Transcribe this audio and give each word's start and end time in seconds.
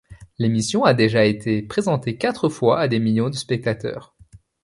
L'émission 0.39 0.83
a 0.83 0.95
déjà 0.95 1.25
été 1.25 1.61
présentée 1.61 2.17
quatre 2.17 2.49
fois 2.49 2.79
à 2.79 2.87
des 2.87 2.97
millions 2.97 3.25
de 3.25 3.29
téléspectateurs. 3.33 4.15